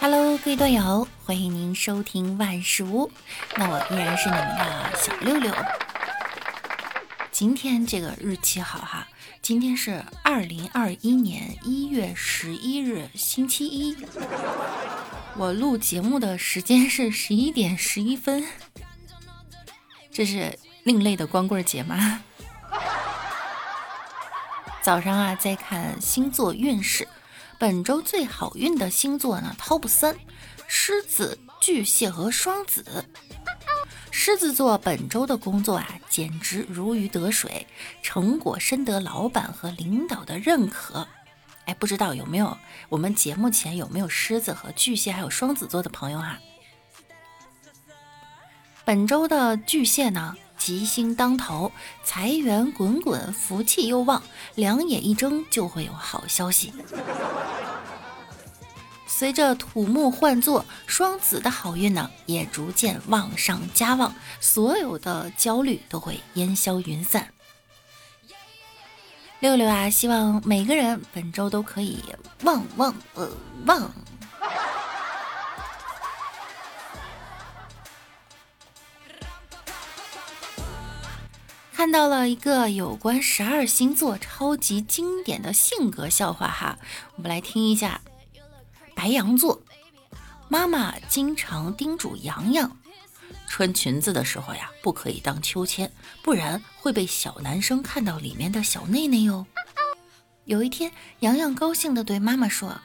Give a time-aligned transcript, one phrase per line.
[0.00, 3.10] Hello，各位段友，欢迎您收听万事屋。
[3.56, 5.54] 那我依然是你们的小六六。
[7.30, 9.06] 今天这个日期好哈，
[9.42, 13.94] 今天是二零二一年一月十一日，星期一。
[15.36, 18.46] 我录节目的时间是十一点十一分。
[20.10, 22.22] 这是另类的光棍节吗？
[24.80, 27.06] 早上啊，在看星座运势。
[27.60, 30.16] 本周最好运的星座呢，Top 三：
[30.66, 33.04] 狮子、巨蟹和双子。
[34.10, 37.66] 狮子座本周的工作啊，简直如鱼得水，
[38.02, 41.06] 成果深得老板和领导的认可。
[41.66, 42.56] 哎，不知道有没有
[42.88, 46.38] 我们节目前有没有狮子和巨蟹还有双子座的朋友哈？
[48.86, 50.34] 本周的巨蟹呢？
[50.60, 51.72] 吉星当头，
[52.04, 54.22] 财源滚滚，福气又旺，
[54.54, 56.72] 两眼一睁就会有好消息。
[59.06, 67.32] 随着土木换座，双子的好运呢也逐渐旺上加旺，所有的焦虑都会烟消云散。
[69.40, 71.98] 六六啊，希望每个人本周都可以
[72.42, 73.28] 旺旺呃
[73.64, 73.90] 旺。
[81.80, 86.78] 看到了一个有关十二星座超级经典的性格笑话哈，
[87.16, 88.02] 我们来听一下。
[88.94, 89.62] 白羊座
[90.50, 92.76] 妈妈经常叮嘱洋洋，
[93.46, 95.90] 穿裙子的时候呀，不可以荡秋千，
[96.22, 99.46] 不然会被小男生看到里面的小内内哟。
[100.44, 102.78] 有一天，洋洋高兴地对妈妈说：“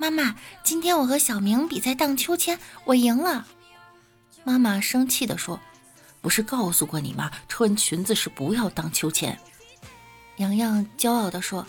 [0.00, 3.46] 妈妈，今天我和小明比赛荡秋千，我赢了。”
[4.42, 5.60] 妈妈生气地说。
[6.22, 7.30] 不是告诉过你吗？
[7.48, 9.38] 穿裙子是不要荡秋千。
[10.36, 11.66] 洋洋骄傲地说：“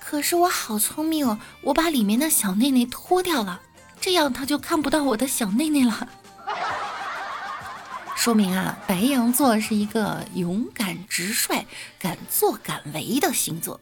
[0.00, 3.60] 可是我好聪明哦，我把里面的小内内脱掉了，
[4.00, 6.08] 这样他就看不到我的小内内了。
[8.16, 11.66] ”说明啊，白羊座是一个勇敢直率、
[11.98, 13.80] 敢作敢为的星座。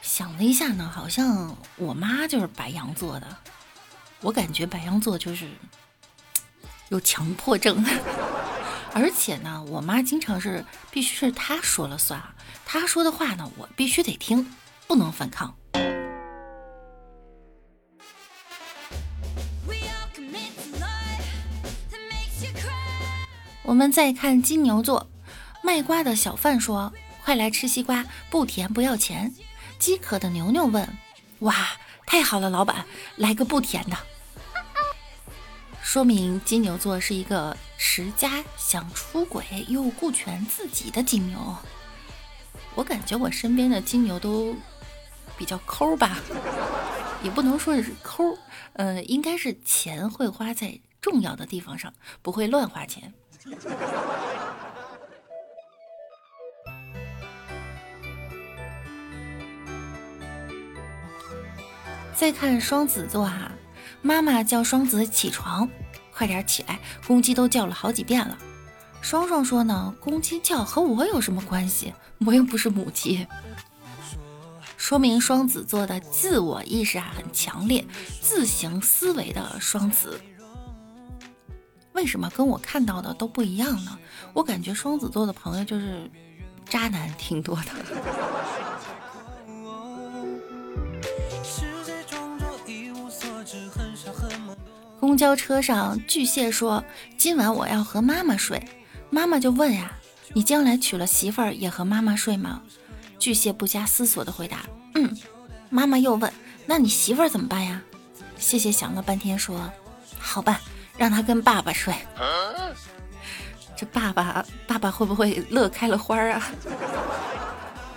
[0.00, 3.36] 想了一下呢，好像我妈就是白羊座的。
[4.20, 5.48] 我感觉白羊座就是
[6.88, 7.84] 有强迫症。
[8.96, 12.32] 而且呢，我妈经常是必须是她说了算啊，
[12.64, 14.54] 她说的话呢，我必须得听，
[14.86, 15.52] 不能反抗。
[23.64, 25.10] 我们再看金牛座，
[25.60, 26.92] 卖瓜的小贩说
[27.24, 29.34] ：“快来吃西瓜，不甜不要钱。”
[29.80, 30.88] 饥渴的牛牛问
[31.40, 31.52] ：“哇，
[32.06, 33.96] 太好了，老板，来个不甜的。”
[35.82, 37.56] 说明金牛座是一个
[37.86, 41.38] 持家、想出轨又顾全自己的金牛。
[42.74, 44.56] 我感觉我身边的金牛都
[45.36, 46.16] 比较抠吧，
[47.22, 48.36] 也不能说是抠，
[48.72, 53.12] 呃，应该是钱会花在重要的地方上，不会乱花钱。
[62.14, 63.52] 再看双子座哈，
[64.00, 65.68] 妈妈叫双子起床。
[66.14, 66.78] 快点起来！
[67.06, 68.38] 公鸡都叫了好几遍了。
[69.00, 71.92] 双双说呢，公鸡叫和我有什么关系？
[72.24, 73.26] 我又不是母鸡。
[74.76, 77.84] 说明双子座的自我意识啊很强烈，
[78.20, 80.20] 自行思维的双子。
[81.92, 83.98] 为什么跟我看到的都不一样呢？
[84.32, 86.10] 我感觉双子座的朋友就是
[86.68, 88.33] 渣男挺多的。
[95.14, 96.82] 公交车上，巨蟹说
[97.16, 98.60] ：“今晚我要和妈妈睡。”
[99.10, 99.92] 妈妈就问呀
[100.34, 102.60] ：“你将来娶了媳妇儿也和妈妈睡吗？”
[103.16, 104.66] 巨蟹不加思索的回答
[104.96, 105.16] ：“嗯。”
[105.70, 106.32] 妈妈又问
[106.66, 107.80] ：“那你媳妇儿怎么办呀？”
[108.38, 109.70] 谢谢想了半天说
[110.18, 110.58] ：“好办，
[110.98, 111.94] 让她跟爸爸睡。”
[113.78, 116.42] 这爸爸爸爸会不会乐开了花啊？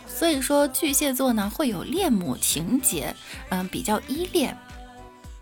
[0.08, 3.16] 所以说巨蟹座呢会有恋母情节，
[3.50, 4.56] 嗯，比较依恋。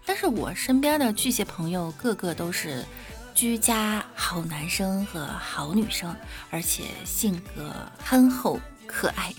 [0.06, 2.86] 但是我身边的巨蟹朋友个个都是
[3.34, 6.16] 居家好男生和好女生，
[6.50, 9.34] 而且性格憨厚可爱。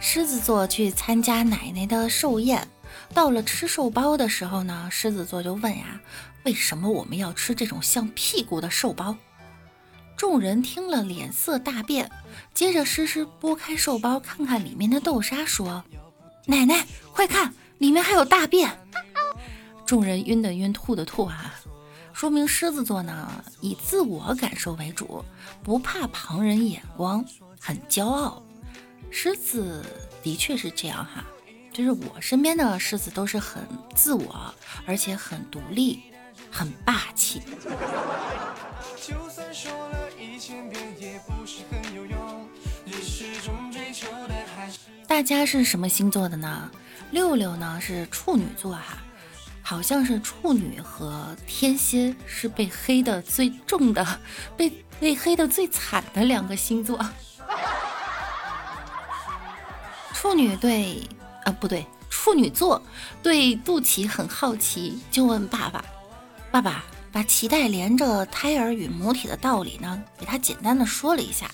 [0.00, 2.66] 狮子座去参加奶奶的寿宴，
[3.14, 6.00] 到了吃寿包的时候呢，狮子座就问呀
[6.44, 9.16] ：“为什么我们要吃这种像屁股的寿包？”
[10.20, 12.10] 众人听了，脸色大变。
[12.52, 15.82] 接着，诗诗拨开寿包，看看里面的豆沙，说
[16.44, 18.70] ：“奶奶，快看，里面还有大便！”
[19.86, 21.54] 众人晕的晕，吐的吐啊！
[22.12, 25.24] 说明狮子座呢，以自我感受为主，
[25.62, 27.24] 不怕旁人眼光，
[27.58, 28.42] 很骄傲。
[29.10, 29.82] 狮子
[30.22, 31.24] 的确是这样哈，
[31.72, 36.02] 就是我身边的狮子都是很自我，而且很独立，
[36.50, 37.40] 很霸气。
[40.40, 42.48] 千遍也不是很有用，
[42.86, 44.34] 也是种追求的。
[44.56, 44.70] 还
[45.06, 46.70] 大家是什么星座的呢？
[47.10, 48.96] 六六呢是处女座哈，
[49.60, 54.18] 好像是处女和天蝎是被黑的最重的，
[54.56, 56.98] 被被黑的最惨的两个星座。
[60.14, 61.06] 处女对，
[61.44, 62.80] 啊不对，处女座
[63.22, 65.84] 对肚脐很好奇，就问爸爸
[66.50, 71.50] ：“爸爸，把脐带连着胎儿与母体的道理呢，给他简单的说了一下。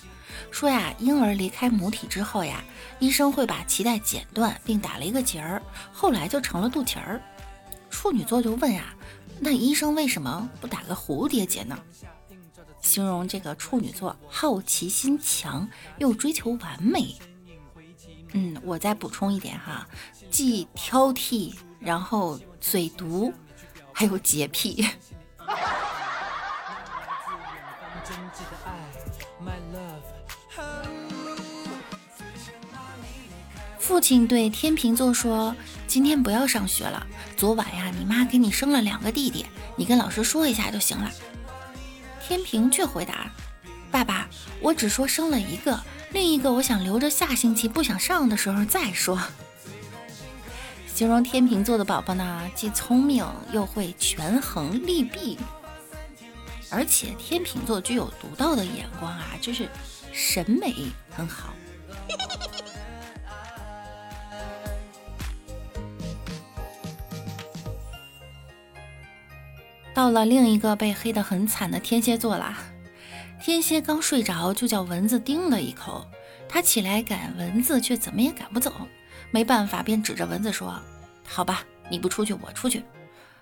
[0.51, 2.63] 说呀，婴儿离开母体之后呀，
[2.99, 5.63] 医生会把脐带剪断，并打了一个结儿，
[5.93, 7.21] 后来就成了肚脐儿。
[7.91, 8.95] 处女座就问呀，
[9.41, 11.79] 那医生为什么不打个蝴蝶结呢？
[12.83, 15.69] 形容这个处女座好奇心强，
[15.99, 17.17] 又追求完美。
[18.33, 19.89] 嗯，我再补充一点哈，
[20.31, 23.33] 既挑剔，然后嘴毒，
[23.93, 24.87] 还有洁癖。
[28.09, 28.71] 真挚的爱
[29.43, 30.07] ，My love
[33.81, 35.57] 父亲对天秤座说
[35.89, 37.05] ：“今天不要上学了。
[37.37, 39.45] 昨晚呀，你妈给你生了两个弟弟，
[39.75, 41.11] 你跟老师说一下就行了。”
[42.23, 43.29] 天平却回答
[43.91, 44.29] ：“爸爸，
[44.61, 45.81] 我只说生了一个，
[46.13, 49.21] 另一个我想留着下星期不想上的时候再说。”
[50.95, 55.37] 形容天秤座的宝宝呢，既聪明又会权衡利弊，
[56.71, 59.69] 而且天秤座具有独到的眼光啊，就是
[60.13, 60.75] 审美
[61.11, 61.55] 很好。
[69.95, 72.59] 到了另一个被黑得很惨的天蝎座啦。
[73.43, 76.07] 天蝎刚睡着，就叫蚊子叮了一口。
[76.49, 78.73] 他起来赶蚊子，却怎么也赶不走。
[79.31, 80.81] 没办法，便指着蚊子说
[81.27, 82.85] ：“好吧，你不出去，我出去。”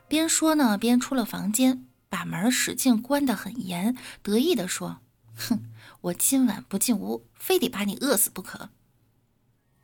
[0.08, 5.00] 边说呢，边出了房间，把门使劲关得很严，得意地说
[5.34, 5.72] ：“哼，
[6.02, 8.70] 我今晚不进屋，非得把你饿死不可。”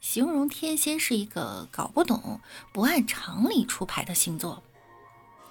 [0.01, 2.41] 形容天蝎是一个搞不懂、
[2.73, 4.63] 不按常理出牌的星座。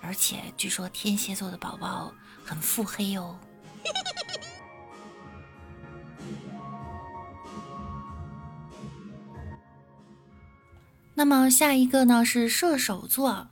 [0.01, 2.13] 而且据说天蝎座的宝宝
[2.45, 3.37] 很腹黑哦。
[11.15, 13.49] 那么下一个呢是射手座。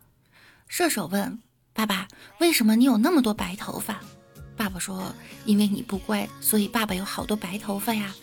[0.70, 1.42] 射手问
[1.78, 2.08] 爸爸
[2.42, 4.00] ：“为什么你有那么多白头发？”
[4.58, 5.14] 爸爸说
[5.46, 8.16] ：“因为你不乖，所以爸爸有好多白头发呀。”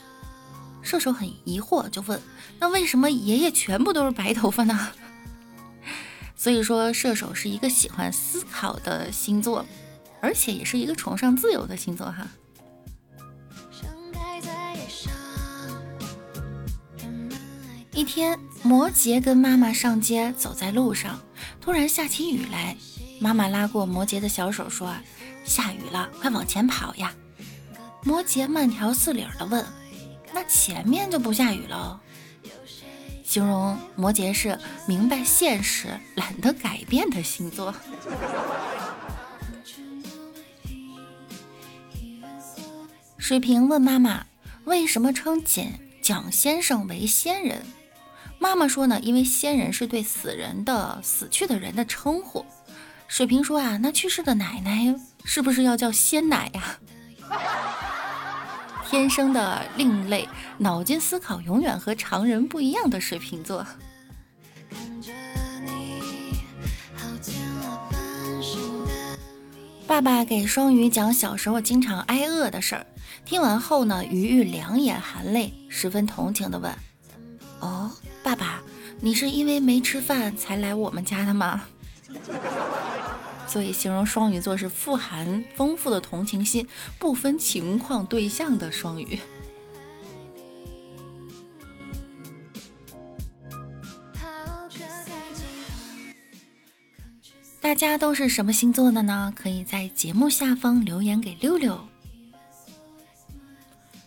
[0.82, 2.20] 射手很疑惑，就问
[2.58, 4.88] ：“那为什么爷爷全部都是白头发呢？”
[6.34, 9.64] 所以说，射手是一个喜欢思考的星座，
[10.20, 12.26] 而且也是一个崇尚自由的星座哈。
[17.92, 21.20] 一天，摩羯跟妈妈上街，走在路上，
[21.60, 22.76] 突然下起雨来。
[23.20, 24.94] 妈妈拉过摩羯的小手，说
[25.44, 27.14] ：“下雨了，快往前跑呀！”
[28.04, 29.64] 摩羯慢条斯理的问
[30.34, 32.00] ：“那前面就不下雨了？”
[33.24, 37.74] 形容摩羯是明白现实、懒得改变的星座。
[43.16, 44.26] 水瓶问妈妈
[44.66, 45.64] ：“为什么称蒋
[46.02, 47.64] 蒋先生为仙人？”
[48.38, 52.44] 妈妈说：“呢，因为仙人是对死人的、死去的人的称呼。”
[53.14, 54.92] 水瓶说：“啊，那去世的奶奶
[55.24, 56.76] 是不是要叫仙奶呀？”
[58.90, 60.28] 天生的另类，
[60.58, 63.64] 脑筋思考永远和常人不一样的水瓶座。
[69.86, 72.84] 爸爸给双鱼讲小时候经常挨饿的事儿，
[73.24, 76.74] 听完后呢，鱼鱼两眼含泪，十分同情的问
[77.62, 77.92] ：“哦，
[78.24, 78.60] 爸爸，
[79.00, 81.62] 你是因为没吃饭才来我们家的吗？”
[83.46, 86.66] 所以形容双鱼座是富含丰富的同情心，
[86.98, 89.18] 不分情况对象的双鱼。
[97.60, 99.32] 大家都是什么星座的呢？
[99.34, 101.80] 可以在节目下方留言给六六。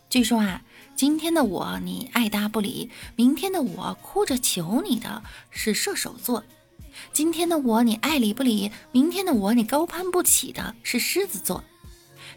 [0.09, 0.61] 据说啊，
[0.95, 6.43] 今天的我你爱答不理，明天的我哭着求你的是射手座。
[7.11, 11.63] 今天的我你爱理不理，明天的我你高攀不起的是狮子座。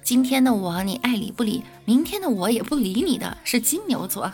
[0.03, 4.33] 今天的我你爱理不理，明天的我也不理你的是金牛座。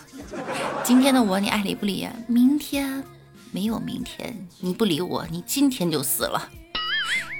[0.85, 3.02] 今天的我你爱理不理，明天
[3.50, 6.50] 没有明天，你不理我，你今天就死了。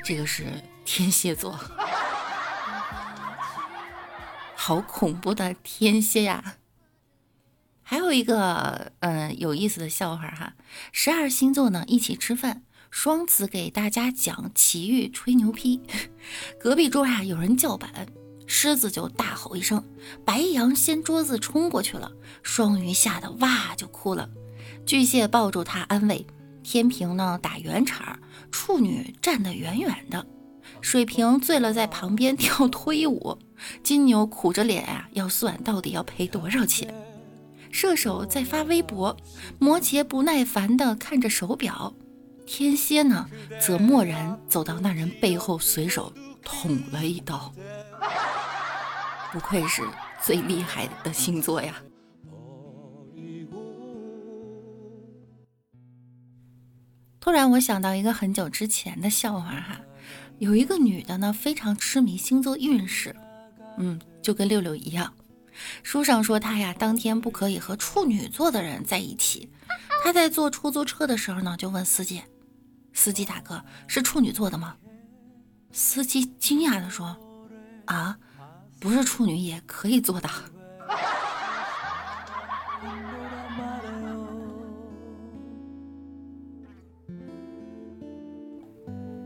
[0.05, 0.45] 这个是
[0.85, 1.59] 天蝎座，
[4.55, 6.57] 好恐怖的天蝎呀！
[7.83, 10.55] 还有一个嗯有意思的笑话哈，
[10.91, 12.63] 十二星座呢一起吃饭，
[12.99, 15.83] 双子给大家讲奇遇吹牛批，
[16.59, 18.07] 隔壁桌啊有人叫板，
[18.47, 19.85] 狮子就大吼一声，
[20.25, 22.11] 白羊掀桌子冲过去了，
[22.43, 24.31] 双鱼吓得哇就哭了，
[24.87, 26.27] 巨蟹抱住他安慰，
[26.63, 28.19] 天平呢打圆场，
[28.51, 30.27] 处女站得远远的，
[30.81, 33.39] 水瓶醉了在旁边跳推舞，
[33.83, 36.95] 金牛苦着脸啊要算到底要赔多少钱。
[37.71, 39.15] 射手在发微博，
[39.59, 41.95] 摩羯不耐烦地看着手表，
[42.47, 43.29] 天蝎呢
[43.61, 46.13] 则默然走到那人背后，随手
[46.43, 47.53] 捅了一刀。
[49.33, 49.83] 不愧是
[50.23, 51.83] 最厉害的星座呀！
[57.21, 59.81] 突然我想到一个很久之前的笑话哈，
[60.39, 63.15] 有一个女的呢非常痴迷星座运势，
[63.79, 65.13] 嗯，就跟六六一样。
[65.83, 69.51] 书上说她呀，当天不可以和处女座的人在一起。
[70.05, 72.23] 她在坐出租车的时候呢，就问司机
[72.97, 74.75] ：“司机大哥，是处女座的吗？”
[75.71, 77.15] 司机惊讶地说
[77.85, 78.19] ：“啊，
[78.81, 80.29] 不是处女也可以做的。”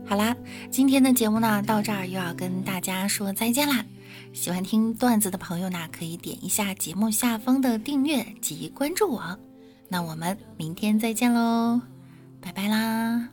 [0.05, 0.35] 好啦，
[0.69, 3.85] 今天的节目呢，到这儿又要跟大家说再见啦。
[4.33, 9.39] 喜欢听段子的朋友呢，可以点一下节目下方的订阅及关注我。
[9.87, 11.79] 那我们明天再见喽，
[12.41, 13.29] 拜拜啦！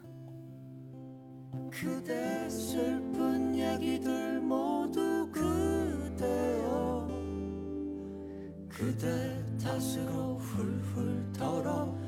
[1.71, 7.09] 그대 슬픈 얘기들 모두 그대여.
[8.69, 11.99] 그대 탓으로 훌훌 털어버리고